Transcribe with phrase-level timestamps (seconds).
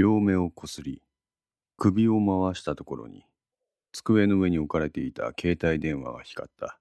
[0.00, 1.02] 両目をこすり、
[1.76, 3.26] 首を回したところに、
[3.92, 6.78] 机の上に置かれていた携帯電話が光った。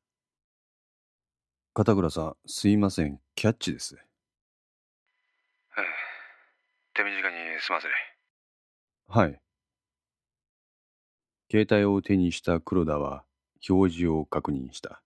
[1.73, 3.97] 片倉さん、すいません、キャッチです。
[6.93, 7.93] 手短に済ませれ。
[9.09, 9.41] はい。
[11.51, 13.25] 携帯を手にした黒田は
[13.69, 15.03] 表示を確認した。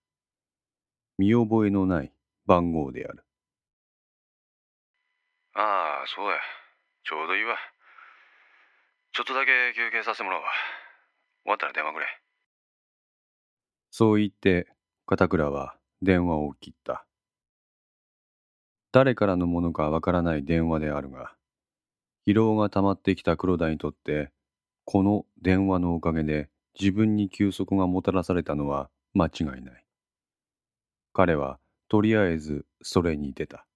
[1.17, 2.13] 見覚えのない
[2.45, 3.25] 番号である。
[5.55, 6.37] ああ、そうや。
[7.05, 7.72] ちょうどいいわ。
[9.13, 10.47] ちょっとだけ休憩させてもらうわ。
[11.43, 12.05] 終わったら電話くれ。
[13.91, 14.67] そう言って、
[15.05, 17.05] 片倉は電話を切った。
[18.91, 21.35] 誰からのものかわからない電話であるが、
[22.27, 24.31] 疲労が溜まってきた黒田にとって、
[24.83, 29.85] この電話のおかげで自分に休息がもたらされたのは間違いない。
[31.13, 33.67] 彼はとりあえずそれに出た。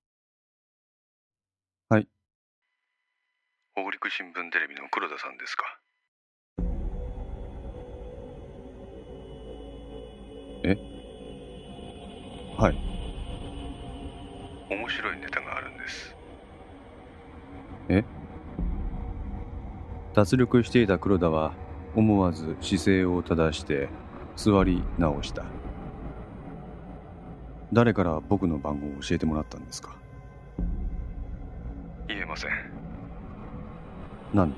[1.89, 2.07] はい。
[3.79, 5.63] 北陸新聞テレビの黒田さんですか。
[10.63, 10.75] え？
[12.57, 12.73] はい。
[14.71, 16.15] 面白いネタがあるんです。
[17.89, 18.03] え？
[20.15, 21.53] 脱力していた黒田は
[21.95, 23.89] 思わず姿勢を正して
[24.35, 25.45] 座り直した。
[27.71, 29.95] 誰から僕の番号を教えてもらったんですか？
[32.07, 32.76] 言えません
[34.33, 34.57] なんで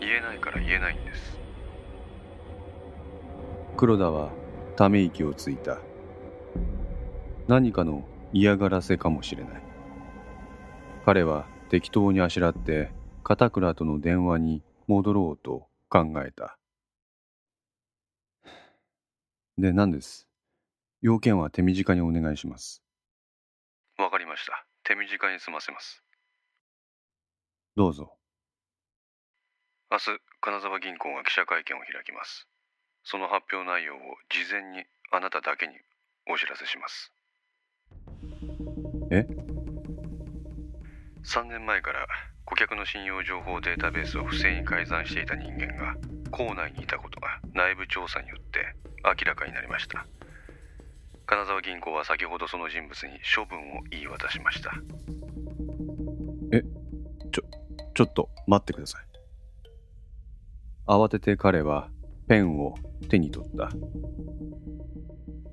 [0.00, 1.38] 言えないから言えないんです
[3.76, 4.30] 黒田は
[4.76, 5.78] ため息をついた
[7.48, 9.62] 何かの嫌がらせかもしれない
[11.04, 12.90] 彼は適当にあしらって
[13.22, 16.58] 片倉との電話に戻ろうと考えた
[19.56, 20.28] で何です？
[21.00, 22.82] 要件は手短にお願いします。
[23.98, 24.66] わかりました。
[24.82, 26.03] 手短に済ませます。
[27.76, 28.12] どうぞ。
[29.90, 32.46] 明日、金沢銀行が記者会見を開きます。
[33.02, 33.98] その発表内容を
[34.30, 35.74] 事前にあなただけに
[36.30, 37.12] お知らせします。
[39.10, 39.26] え
[41.24, 42.06] ?3 年前から
[42.44, 45.96] 顧客の信用情報データベースを不正に改ざんしていた人間が
[46.30, 48.74] 校内にいたことが内部調査によって
[49.04, 50.06] 明らかになりました。
[51.26, 54.74] 金沢銀行は先ほどその人物に処分を言い渡しました
[57.94, 59.04] ちょっと待ってください。
[60.86, 61.88] 慌てて彼は
[62.28, 62.74] ペンを
[63.08, 63.70] 手に取った。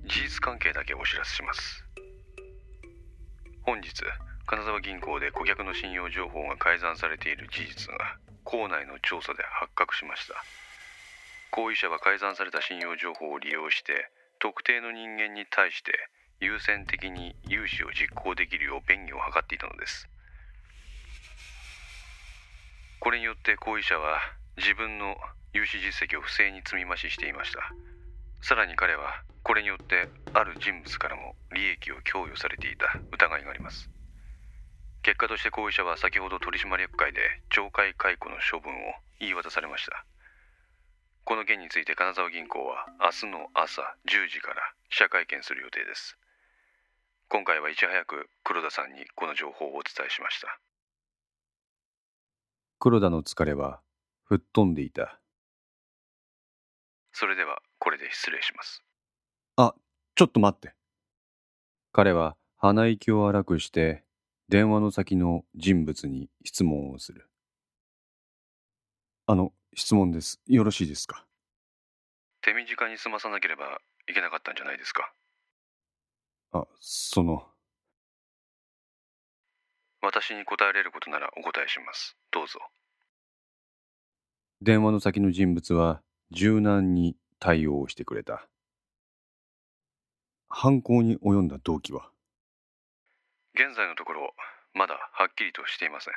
[0.07, 1.85] 事実関係だけお知らせします。
[3.61, 3.93] 本日
[4.47, 10.33] 金沢銀行で顧客の信用情報が改ざんされている事実が校内の調査で発覚しました。
[11.51, 14.09] 行為者は改ざんされた信用情報を利用して
[14.39, 15.91] 特定の人間に対して
[16.39, 20.10] 優先的に融資を実行できるよう便宜を図っていたのです。
[23.01, 24.21] これによって行為者は
[24.57, 25.17] 自分の
[25.53, 27.73] 融資実績を不正に積み増ししていました。
[28.45, 33.89] さらに彼はこれによってある人物からも利益を供与されていた疑いがあります。
[35.01, 40.05] 結果として行為者は先ほど取締役会で懲戒解雇の処分を言い渡されました。
[41.25, 44.61] この件について金沢銀行は明日の朝10時から
[44.91, 46.17] 記者会見する予定です。
[47.29, 50.59] 今回はいち早く黒田さんにこの情報をお伝えしました。
[52.83, 53.79] 黒田の疲れは
[54.23, 55.19] 吹っ飛んでいた。
[57.11, 58.81] それではこれで失礼します。
[59.55, 59.75] あ
[60.15, 60.73] ちょっと待って。
[61.91, 64.03] 彼は鼻息を荒くして
[64.49, 67.29] 電話の先の人物に質問をする。
[69.27, 70.41] あの質問です。
[70.47, 71.27] よろしいですか？
[72.41, 73.77] 手短に済まさなければ
[74.09, 75.13] いけなかったんじゃないですか？
[76.53, 77.47] あ、その。
[80.01, 82.17] 私に答えれることならお答えします。
[82.31, 82.59] どうぞ。
[84.61, 88.47] 電話の先の人物は柔軟に対応してくれた。
[90.49, 92.09] 犯行に及んだ動機は？
[93.53, 94.33] 現在のところ、
[94.73, 96.13] まだはっきりとしていません。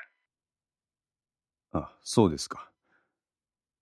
[1.73, 2.71] あ、そうですか。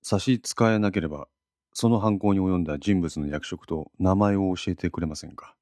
[0.03, 1.29] 差し支えなければ、
[1.73, 5.55] その犯行に及んだ人物の役職と名前を教えてくれませんか？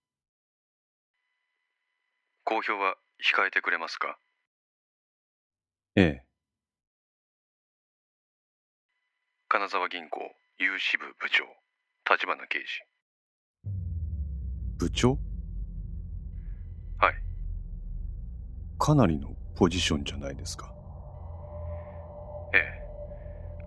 [2.45, 4.19] 公表は控えてくれますか？
[6.01, 6.25] ええ。
[9.49, 10.19] 金沢銀行
[10.59, 11.45] 融資部部長、
[12.11, 12.65] 立花刑事。
[14.79, 15.19] 部長？
[16.99, 17.15] はい。
[18.79, 20.73] かなりのポジションじゃないですか。
[22.55, 22.81] ええ。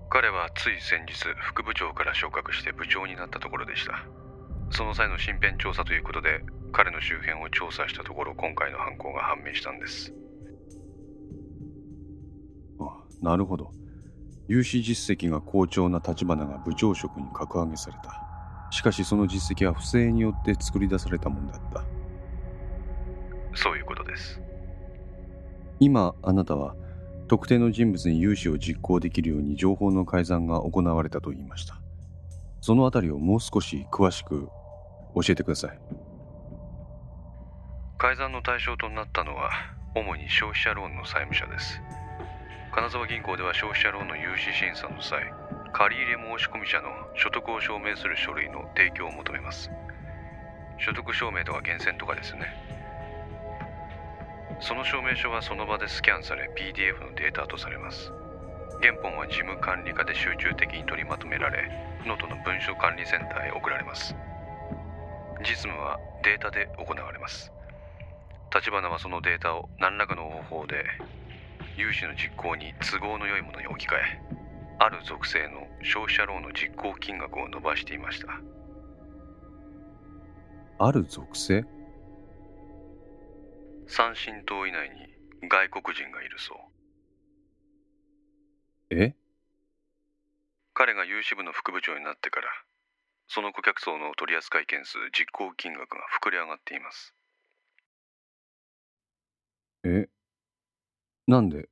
[0.09, 4.05] 彼はつい先日副部長から昇格して部長になったところでした
[4.69, 6.41] その際の身辺調査ということで
[6.71, 10.13] 彼の周辺を調査したところ今回の犯行が判明したんです
[13.23, 13.71] なるほど。
[14.47, 18.21] 融資実績が好調な立花が部長職に格上げされた。
[18.69, 21.85] しかしその実績は不正によって作り出されたものだった。
[23.55, 24.41] そういうことです。
[25.79, 26.75] 今、あなたは
[27.27, 31.79] 特定の人物に融資を実行できるように情報の改ざんが行われたと言いました。
[32.59, 34.49] そのあたりをもう少し詳しく
[35.15, 35.79] 教えてください。
[37.97, 39.49] 改ざんの対象となったのは
[39.95, 41.79] 主に消費者ローンの債務者です
[42.73, 45.29] 金沢銀行では消費者ローンの融資審査の際
[45.73, 49.69] 借入申込者の所得を証明する書類の提供を求めます。
[50.79, 52.49] 所得証明とか源泉とかですね。
[54.59, 58.11] その証明書はその場でスキャンされ PDF のデータとされます。
[58.81, 61.69] 原本は事務管理課で集中的に取りまとめられ
[62.05, 64.15] 能登の文書管理センターへ送られます。
[65.45, 67.51] 実務はデータで行われます。
[68.53, 70.85] 立花はそのデータを何らかの方法で
[71.77, 74.21] 融資の実行に都合の良いものに置き換え
[74.79, 78.27] ある属性の消費者ローンの実行金額を伸ばしていました。
[80.79, 81.63] ある属性？
[83.87, 86.57] 三神島以内に外国人がいるそう。
[88.89, 89.15] え？
[90.73, 92.47] 彼が融資部の副部長になってから
[93.27, 97.13] その顧客層の取扱件数実行金額が膨れ上がっています。
[99.85, 100.07] え？
[101.27, 101.69] なんで、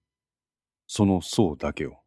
[0.87, 1.97] その層だけを？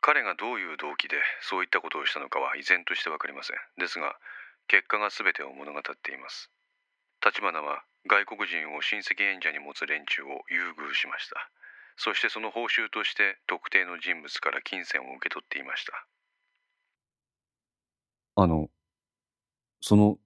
[0.00, 3.56] 彼がどういう動機でそういったことをしたのかは依然として分かりません。
[3.78, 4.18] ですが、
[4.68, 6.50] 結果が全てを物語っています。
[7.24, 11.36] 立花は外国人を親戚演者に持つ連中を優遇しました。
[11.96, 16.06] そしてその報酬として特定の人物から金銭を受け取っていました。
[18.36, 18.68] あの、
[19.80, 20.18] その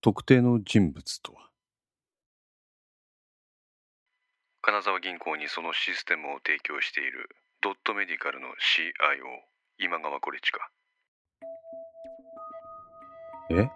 [0.00, 1.49] 特定の人物とは？
[4.62, 7.30] 金沢銀行にそのシステムを提供している
[7.62, 8.52] ドットメディカルの CIO
[9.78, 10.68] 今川コレチカ
[13.50, 13.70] え？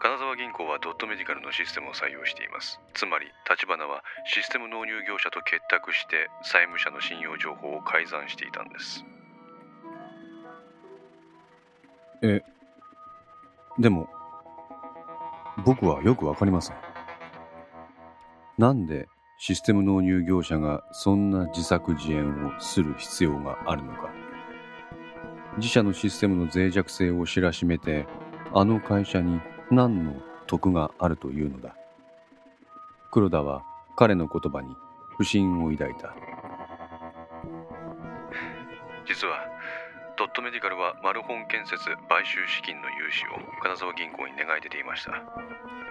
[0.00, 2.80] 金沢銀行はドットメディカルのシステムを採用しています。
[2.94, 9.04] つまり立花はシステム納入業者と結託して債務者の信用情報を改ざんしていたんです。
[12.22, 12.42] え？
[13.78, 14.08] でも
[15.64, 16.76] 僕はよくわかりません。
[18.58, 19.08] なんで
[19.42, 24.10] システム納入業者がそんな自作自演をする必要があるのか。
[25.56, 28.06] 自社のシステムの脆弱性を知らしめて
[28.52, 29.40] あの会社に
[29.70, 30.12] 何の
[30.46, 31.74] 得があるというのだ。
[33.10, 33.62] 黒田は
[33.96, 34.76] 彼の言葉に
[35.16, 36.14] 不信を抱いた。
[39.06, 39.49] 実は
[40.20, 41.80] ドットメディカルはマルホン建設
[42.10, 45.12] 買収資金の融資を金沢銀行に願い出ていました。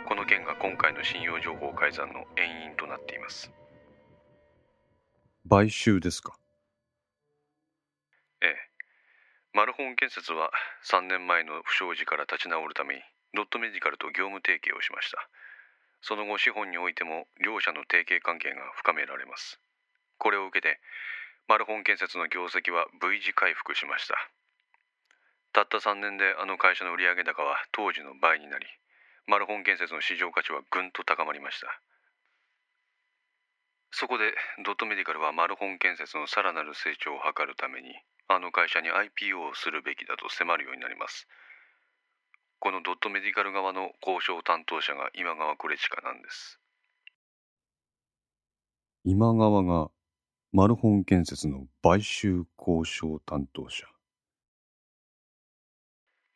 [0.05, 3.51] この件が今回の信用情報改ざんの遠因となっています。
[5.49, 6.37] 買収ですか？
[8.41, 8.55] ええ。
[9.57, 10.51] マルホン建設は
[10.85, 13.01] 3年前の不祥事から立ち直るために
[13.33, 15.27] ドットメディカルと業務提携をしました。
[16.03, 19.59] その後資本においても両者の提携関係が深められます。
[20.19, 20.77] これを受けて
[21.49, 24.13] マルホン建設の業績は V 字回復しました。
[25.51, 28.67] たった3年であの会社の売上高は当時の倍になり
[29.25, 31.81] マルホン建設の市場価値はぐんと高まりました。
[33.89, 34.29] そこで
[34.63, 41.27] ドットメディカルはマルホン建設のさらなる成長を図るためにあの会社に IPO をするべきだと迫るようになります。
[42.59, 46.59] このドットメディカル側の交渉担当者が今川クレチカなんです。
[49.03, 49.89] 今川が
[50.51, 53.85] マルホン建設の買収交渉担当者。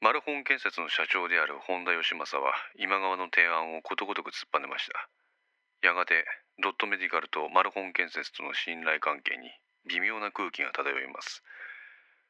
[0.01, 5.09] マルホン建設の社長である本田義正は今川の提案をことごとく突っぱねました。
[5.81, 6.25] やがて
[6.61, 9.49] ドットメディカルとマルホン建設との信頼関係に
[9.89, 11.41] 微妙な空気が漂います。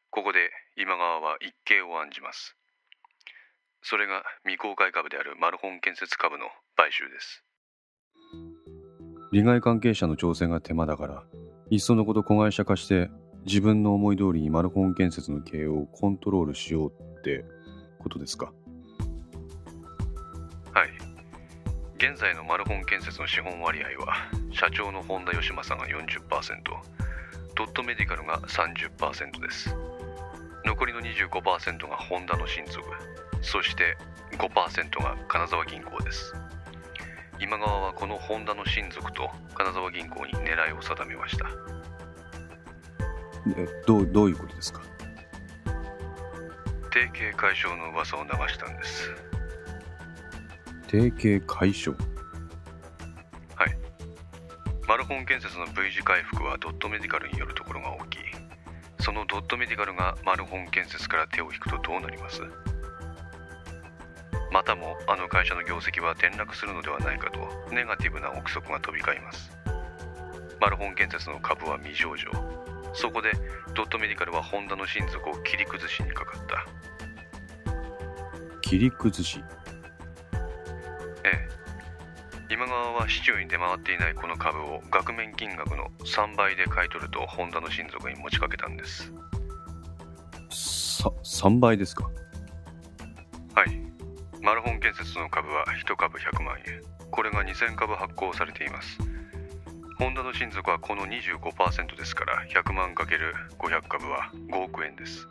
[0.10, 2.56] ここで今川は一計を案じます。
[3.82, 6.46] それが未公開株であるマルホン建設株の
[6.78, 7.44] 買収です。
[9.34, 11.24] 利害関係者の調整が手間だから
[11.70, 13.10] いっそのこと子会社化して
[13.46, 17.46] 自分の思い通りにマルホン建設の経営をコントロールしようって
[18.00, 18.54] ことですか？
[20.74, 20.90] はい。
[21.98, 24.16] 現在のマルホン建設の資本割合は
[24.52, 26.20] 社長の本田義正が40%
[27.56, 29.76] ドットメディカルが30%です。
[30.66, 32.80] 残りの25%がホンダの親族
[33.42, 33.98] そして
[34.38, 36.34] 5%が金沢銀行です。
[37.40, 41.46] 今川はこのホンダの親族と金沢銀行に狙いを定めました。
[43.58, 44.82] えどうどういうことですか？
[46.94, 49.10] 提携解消の噂を流したんです。
[50.90, 51.96] 提携解消？
[53.56, 53.78] はい。
[54.88, 58.20] マルホン建設の V 字回復はドットメディカルによるところが大きい。
[59.00, 62.42] そのドットメディカルがマルホン建設から手を引くとどうなります？
[64.54, 67.40] またもあの会社の業績は転落するのではないかと
[67.74, 69.52] ネガティブな憶測が飛び交います。
[70.62, 72.32] マルホン建設の株は未上場。
[72.94, 73.32] そこで
[73.74, 76.68] ドットメディカルはホンダの親族を切り崩しにかかった。
[78.62, 79.44] 切り崩し？
[81.24, 81.50] ええ。
[82.54, 89.12] 今川は市中に出回っていないこの株を額面金額の3倍で買い取るとホンダの親族に持ちかけたんです。
[90.52, 92.04] さ3倍ですか？
[93.56, 93.83] はい
[94.44, 96.82] マルホン建設の株は1株100万円。
[97.12, 98.98] これが2000株発行されています。
[99.98, 105.30] ホンダの親族はこの25%ですから100万 ×500 株は5億円です。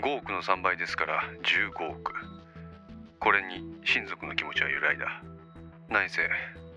[0.00, 2.14] 5億の3倍ですから15億。
[3.20, 5.22] これに親族の気持ちは揺らいだ。
[5.90, 6.26] 何せ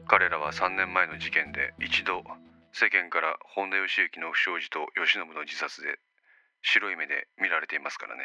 [0.07, 2.21] 彼らは3年前の事件で一度
[2.73, 5.99] 世間から本田義行の不祥事と慶喜の自殺で
[6.63, 8.23] 白い目で見られていますからね。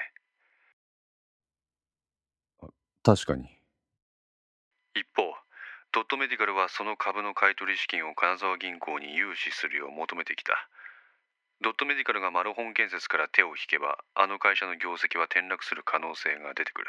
[3.03, 3.49] 確かに。
[4.95, 5.35] 一方
[5.93, 10.69] ドットメディカルはその株の買取資金を金沢銀行に融資するよう求めてきた。
[11.63, 16.89] ドットメディカルがマルホン建設から手を引けばあの会社の業績は転落する可能性が出てくる。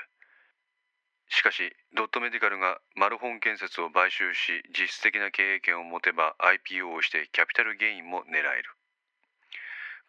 [1.29, 8.69] しかしドットメディカルがマルホン建設を買収し実質的な経営権を持てば IPO をしてキャピタルゲインも狙える。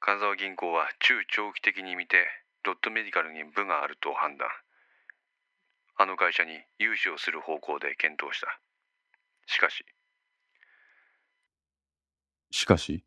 [0.00, 2.26] 金沢銀行は中長期的に見て
[2.64, 4.48] ドットメディカルに部があると判断。
[5.96, 8.60] あの会社に融資をする方向で検討した。
[9.46, 9.84] しかし。
[12.50, 13.04] しかし。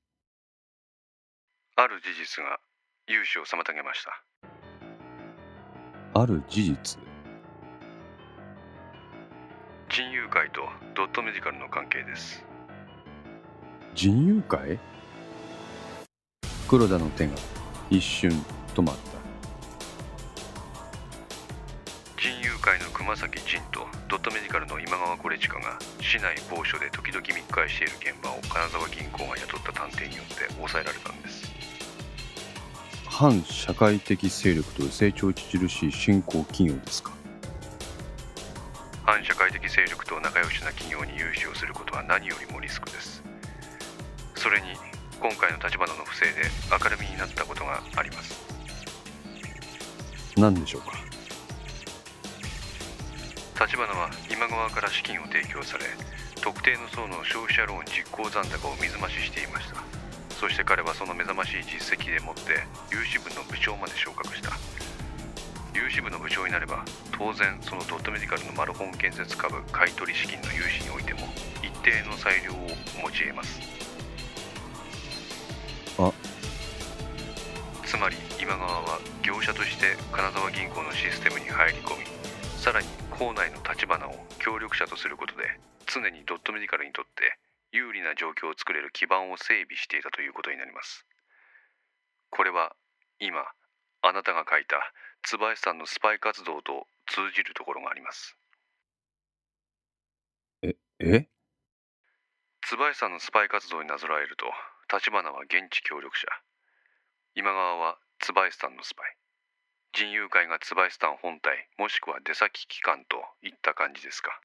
[1.76, 2.60] ある事実が
[3.08, 4.24] 融資を妨げました。
[6.14, 7.00] ある事実。
[9.90, 10.62] 人友会と
[10.96, 12.44] ドットメディカルの関係です。
[13.94, 14.80] 人友会？
[16.68, 17.34] 黒田の手が
[17.90, 18.32] 一瞬
[18.74, 19.15] 止まった
[22.96, 31.52] 熊崎仁とドットメディカルの今川コレチカが市内某所で時々密会している現場を金沢銀行が雇った探偵によって抑えられたんです。
[33.06, 37.12] 反社会的勢力と成長著しい新興企業ですか？
[39.04, 43.22] 反社会的勢力と仲良しな企業に融資をすることは何よりもリスクです。
[44.36, 44.68] それに
[45.20, 48.34] 今回の立花の不正で明るみになったことがあります。
[50.38, 50.94] 何でしょうか？
[53.56, 55.86] 立花は今川から資金を提供され
[56.44, 59.80] 特定の層の消費者ローン実行残高を水増ししていました。
[60.36, 64.52] そして彼はその目覚ましい実績でもって融資部の部長まで昇格した。
[65.74, 66.84] 融資部の部長になれば
[67.18, 71.22] 当然そのドットメディカルのマルホン建設株買取資金の融資においても
[71.64, 72.56] 一定の裁量を
[73.02, 73.60] 持ち得ます。
[75.98, 76.12] あ。
[77.86, 82.06] つまり今川は業者として金沢銀行のシステムに入り込み
[82.60, 85.44] さらに校内の立花を協力者とすることで
[85.88, 87.40] 常にドットメディカルにとって
[87.72, 91.06] 有利な状況を作れる基盤を整備していたということになります。
[92.30, 92.76] これは
[93.20, 93.40] 今
[94.02, 94.92] あなたが書いた
[95.24, 98.38] 椿さんのスパイ活動と通じるところがあります。
[100.62, 101.28] ええ？
[102.62, 104.46] 椿さんのスパイ活動になぞらえると
[104.94, 106.28] 立花は現地協力者。
[107.34, 109.16] 今川は椿さんのスパイ
[109.98, 114.42] 人友会が椿さん本体もしくは出先機関といった感じですか？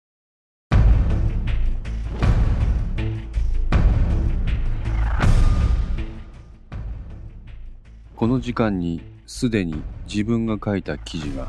[8.14, 11.48] この時間にすでに自分が書いた記事が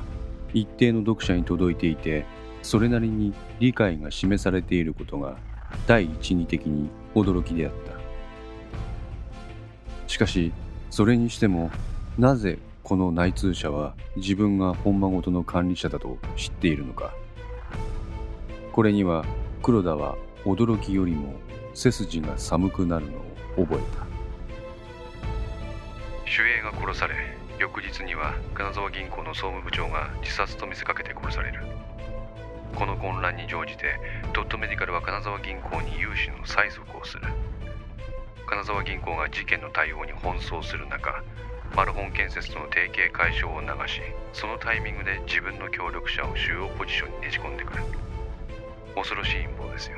[0.52, 2.26] 一定の読者に届いていて
[2.64, 5.38] それなりに理解が示されていることが
[5.86, 7.92] 第一義的に驚きであった。
[10.08, 10.52] しかし
[10.90, 11.70] それにしても
[12.18, 17.14] なぜこの内通者は自分が本間ごとの管理者だと知っているのか。
[18.72, 19.26] これには
[19.62, 21.36] 黒田は驚きよりも
[21.74, 23.18] 背筋が寒くなるの
[23.58, 24.06] を覚えた。
[26.26, 27.16] 守衛が殺され
[27.60, 31.60] 翌日には金沢銀行の総務部長が自殺と見せかけて殺される。
[32.76, 34.00] この混乱に乗じて
[34.34, 37.24] ドットメディカルは金沢銀行に融資の催促をする。
[38.48, 41.24] 金沢銀行が事件の対応に奔走する中
[41.76, 44.02] マルホン建設との提携解消を流し
[44.34, 47.84] そのタイミングで自分の協力者を主要ポジションにねじ込んでくる。
[48.96, 49.98] 恐ろしい陰謀ですよ。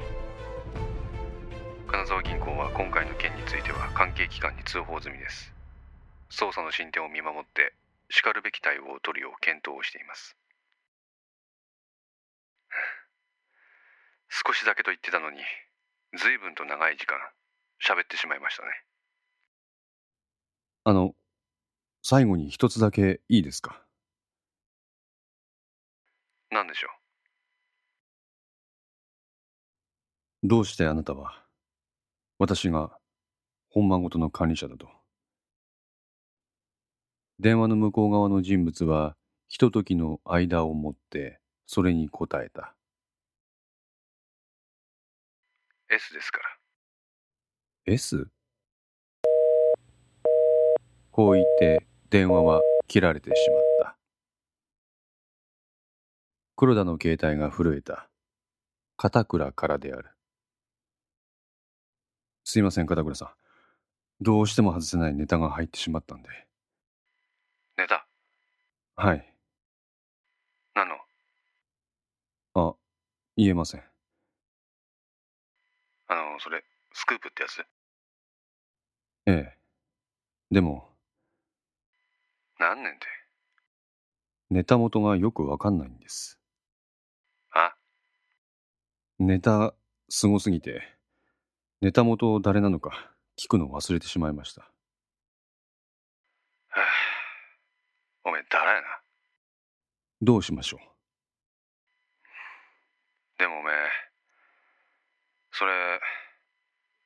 [1.88, 5.52] 金沢銀行は今回の件については関係機関に通報済みです。
[6.32, 7.74] 捜査の進展を見守って
[8.10, 10.36] しかるべき対応を取るよう検討をしています。
[14.30, 15.38] 少しだけと言ってたのに
[16.18, 17.18] 随分と長い時間
[17.82, 18.70] 喋ってしまいましたね。
[20.86, 21.14] あの、
[22.06, 23.82] 最後に一つだけいいですか？
[26.52, 26.90] 何でしょ
[30.44, 31.42] どうしてあなたは、
[32.40, 32.92] 私が
[33.70, 34.90] 本間ごとの管理者だと？
[37.40, 39.16] 電話の向こう側の人物は、
[39.48, 42.76] ひとときの間をもって、それに答えた。
[45.90, 47.94] う ?S ですから。
[47.94, 48.28] S?
[51.12, 53.98] こう言って電話は切られてしまった。
[56.56, 58.08] 黒田の携帯が震えた。
[58.98, 60.12] 片倉からである。
[62.44, 63.30] すいません、片倉さん。
[64.24, 66.30] どうしても外せないネタが入ってしまったんで。
[67.80, 68.06] ネタ？
[68.96, 69.34] はい。
[70.76, 70.96] 何の？
[72.54, 72.76] あ、
[73.38, 73.84] 言えません。
[76.10, 77.66] あの、それ、スクープってやつ？
[79.26, 79.58] ええ。
[80.52, 80.93] でも、
[82.64, 83.08] 何年って。
[84.50, 86.40] ネタ元がよくわかんないんです。
[87.52, 87.76] あ
[89.20, 89.74] ネタ、
[90.08, 90.82] すごすぎて、
[91.82, 94.62] ネタ元誰なのか聞くの忘れてしまいました。
[94.62, 94.70] は
[96.78, 96.84] あ、
[98.24, 98.88] おめえ、だらやな？
[100.22, 100.80] どうしましょ
[103.40, 103.76] でもおめえ、
[105.52, 106.00] それ、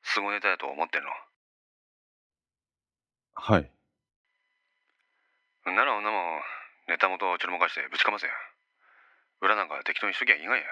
[0.04, 1.10] すごネタやと思ってんの？
[1.10, 1.14] う
[3.34, 3.72] はい。
[5.76, 6.42] なら女も
[6.88, 8.34] ネタ元をちょろまかしてぶちかませや。
[9.42, 10.64] 裏なんか適当にしときゃいいがや。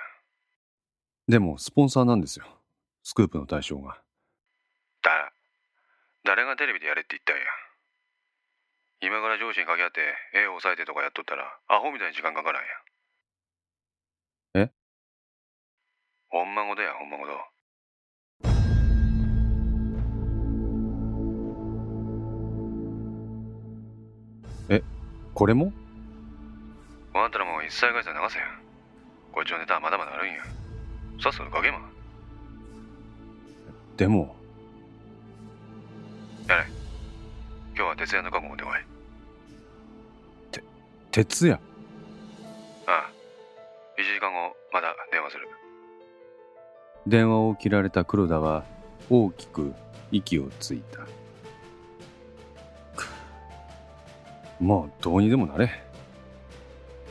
[1.28, 2.46] でも、スポンサーなんですよ。
[3.04, 4.02] スクープの対象が。
[5.02, 5.34] だ、
[6.24, 7.42] 誰がテレビでやれって言ったんや。
[9.02, 10.02] 今から上司に掛け合って
[10.34, 12.70] 絵を押さえてとかやっとったらアホみたいに時間かからんや。
[14.66, 14.72] え
[16.30, 17.55] ほんまごとや、ほんまごと。
[25.34, 25.74] これも？
[27.14, 28.46] あんたらもう一切返せ流せや。
[29.32, 30.44] こっちのネタはまだまだあるんや。
[31.22, 31.80] さっさと書けま。
[33.98, 34.36] でも、
[36.48, 36.66] やれ。
[37.76, 38.74] 今日は徹夜の覚悟持ってこい。
[41.12, 41.60] 鉄や。
[42.86, 43.12] ああ。
[43.98, 45.48] 1時間後、また電話する。
[47.08, 48.66] 電話を切られた黒田は、
[49.10, 49.74] 大きく
[50.12, 51.00] 息をついた。
[54.60, 55.70] もうどうにでもなれ。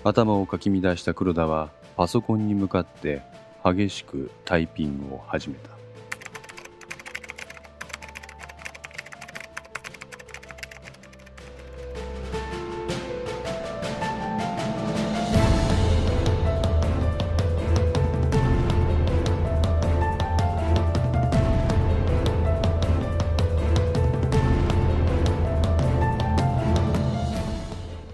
[0.02, 3.22] 頭をかき乱した黒田はパソコンに向かって
[3.64, 5.70] 激しくタイピングを始めた。